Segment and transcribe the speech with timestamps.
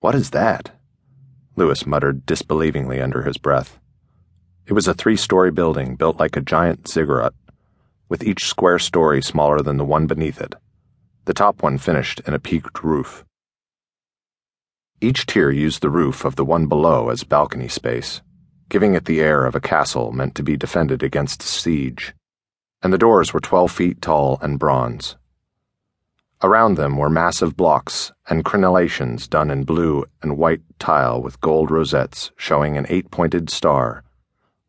[0.00, 0.70] What is that?
[1.56, 3.78] Lewis muttered disbelievingly under his breath.
[4.64, 7.34] It was a three story building built like a giant ziggurat,
[8.08, 10.54] with each square story smaller than the one beneath it,
[11.26, 13.26] the top one finished in a peaked roof.
[15.02, 18.22] Each tier used the roof of the one below as balcony space,
[18.70, 22.14] giving it the air of a castle meant to be defended against siege,
[22.80, 25.16] and the doors were 12 feet tall and bronze.
[26.42, 31.70] Around them were massive blocks and crenellations done in blue and white tile with gold
[31.70, 34.04] rosettes showing an eight pointed star,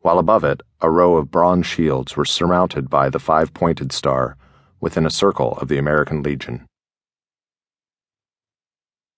[0.00, 4.36] while above it a row of bronze shields were surmounted by the five pointed star
[4.80, 6.66] within a circle of the American Legion.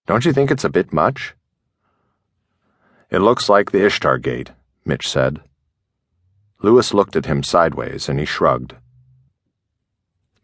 [0.06, 1.34] Don't you think it's a bit much?
[3.10, 4.52] It looks like the Ishtar Gate,
[4.84, 5.40] Mitch said.
[6.62, 8.74] Lewis looked at him sideways and he shrugged.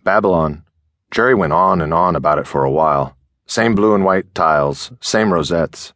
[0.03, 0.65] Babylon,
[1.11, 3.17] Jerry went on and on about it for a while.
[3.47, 5.93] Same blue and white tiles, same rosettes.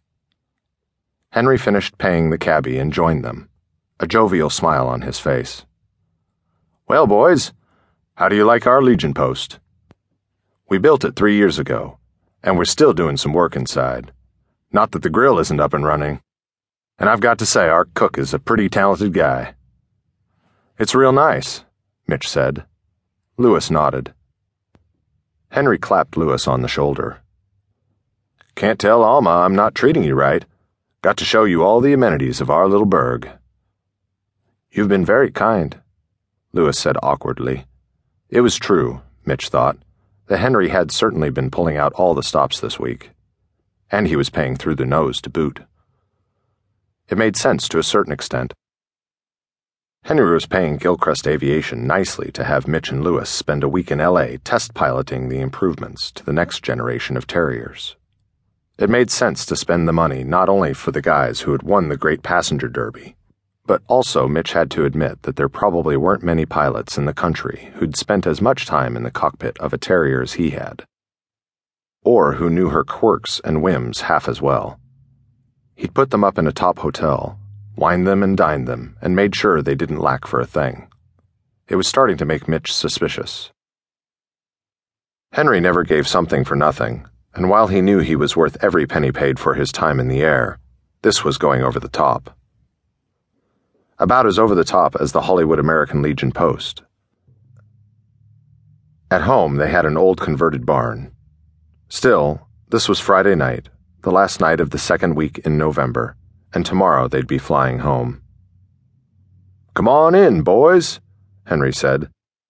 [1.31, 3.49] Henry finished paying the cabbie and joined them,
[4.01, 5.65] a jovial smile on his face.
[6.89, 7.53] Well, boys,
[8.15, 9.61] how do you like our Legion post?
[10.69, 11.99] We built it three years ago,
[12.43, 14.13] and we're still doing some work inside.
[14.73, 16.21] Not that the grill isn't up and running.
[16.99, 19.55] And I've got to say, our cook is a pretty talented guy.
[20.79, 21.65] It's real nice,
[22.09, 22.65] Mitch said.
[23.37, 24.13] Lewis nodded.
[25.55, 27.19] Henry clapped Lewis on the shoulder.
[28.57, 30.45] Can't tell Alma I'm not treating you right.
[31.01, 33.31] Got to show you all the amenities of our little burg.
[34.73, 35.81] You've been very kind,
[36.53, 37.67] Lewis said awkwardly.
[38.31, 39.77] It was true, Mitch thought,
[40.27, 43.11] that Henry had certainly been pulling out all the stops this week.
[43.93, 45.61] And he was paying through the nose to boot.
[47.09, 48.55] It made sense to a certain extent.
[50.05, 54.01] Henry was paying Gilchrist Aviation nicely to have Mitch and Lewis spend a week in
[54.01, 57.97] LA test piloting the improvements to the next generation of Terriers.
[58.77, 61.89] It made sense to spend the money not only for the guys who had won
[61.89, 63.17] the Great Passenger Derby,
[63.65, 67.71] but also Mitch had to admit that there probably weren't many pilots in the country
[67.77, 70.85] who'd spent as much time in the cockpit of a Terrier as he had,
[72.03, 74.79] or who knew her quirks and whims half as well.
[75.75, 77.39] He'd put them up in a top hotel
[77.77, 80.89] wined them and dined them, and made sure they didn't lack for a thing.
[81.69, 83.51] It was starting to make Mitch suspicious.
[85.33, 89.11] Henry never gave something for nothing, and while he knew he was worth every penny
[89.11, 90.59] paid for his time in the air,
[91.03, 92.37] this was going over the top.
[93.99, 96.83] About as over the top as the Hollywood American Legion Post.
[99.11, 101.13] At home, they had an old converted barn.
[101.89, 103.69] Still, this was Friday night,
[104.03, 106.17] the last night of the second week in November
[106.55, 108.23] and tomorrow they'd be flying home.
[109.75, 111.01] Come on in, boys,
[111.47, 112.09] Henry said,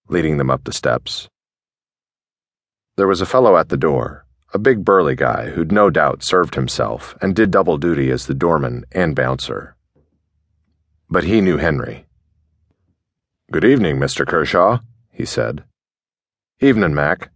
[0.08, 1.28] leading them up the steps.
[2.96, 6.54] There was a fellow at the door, a big burly guy who'd no doubt served
[6.54, 9.74] himself and did double duty as the doorman and bouncer.
[11.10, 12.06] But he knew Henry.
[13.50, 14.26] Good evening, Mr.
[14.26, 15.64] Kershaw, he said.
[16.60, 17.30] Evening, Mac,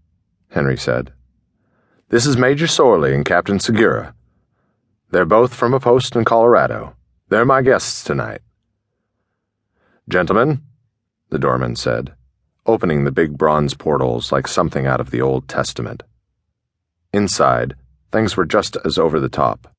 [0.51, 1.13] Henry said.
[2.11, 4.15] This is Major Sorley and Captain Segura.
[5.11, 6.95] They're both from a post in Colorado.
[7.31, 8.43] They're my guests tonight.
[10.07, 10.61] Gentlemen,
[11.31, 12.15] the doorman said,
[12.67, 16.03] opening the big bronze portals like something out of the Old Testament.
[17.13, 17.75] Inside,
[18.13, 19.75] things were just as over the top.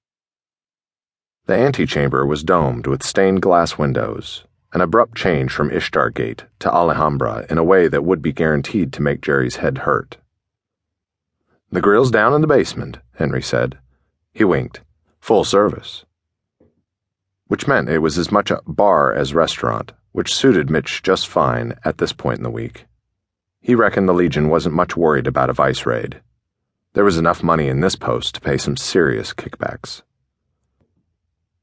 [1.46, 6.74] The antechamber was domed with stained glass windows, an abrupt change from Ishtar Gate to
[6.74, 10.18] Alhambra in a way that would be guaranteed to make Jerry's head hurt.
[11.72, 13.78] The grill's down in the basement, Henry said.
[14.34, 14.82] He winked
[15.20, 16.06] full service.
[17.48, 21.76] Which meant it was as much a bar as restaurant, which suited Mitch just fine
[21.84, 22.86] at this point in the week.
[23.62, 26.22] He reckoned the Legion wasn't much worried about a vice raid.
[26.94, 30.02] There was enough money in this post to pay some serious kickbacks.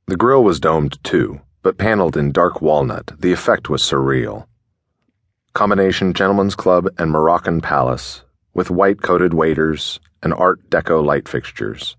[0.07, 4.47] The grill was domed too, but paneled in dark walnut, the effect was surreal.
[5.53, 8.23] Combination Gentlemen's club and Moroccan palace,
[8.55, 11.97] with white coated waiters and Art Deco light fixtures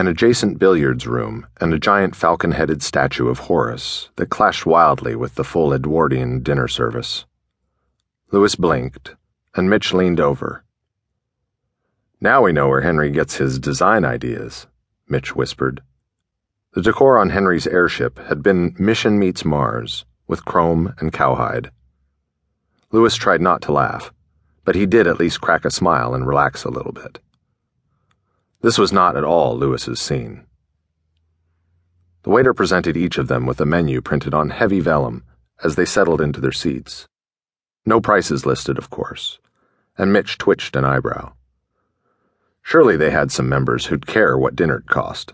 [0.00, 5.14] an adjacent billiards room, and a giant falcon headed statue of Horus that clashed wildly
[5.14, 7.26] with the full Edwardian dinner service.
[8.32, 9.14] Lewis blinked,
[9.54, 10.64] and Mitch leaned over.
[12.18, 14.66] Now we know where Henry gets his design ideas,
[15.06, 15.82] Mitch whispered.
[16.72, 21.70] The decor on Henry's airship had been Mission Meets Mars, with chrome and cowhide.
[22.90, 24.14] Lewis tried not to laugh,
[24.64, 27.18] but he did at least crack a smile and relax a little bit.
[28.62, 30.44] This was not at all Lewis's scene.
[32.24, 35.24] The waiter presented each of them with a menu printed on heavy vellum
[35.64, 37.08] as they settled into their seats.
[37.86, 39.38] No prices listed, of course,
[39.96, 41.32] and Mitch twitched an eyebrow.
[42.62, 45.32] Surely they had some members who'd care what dinner'd cost.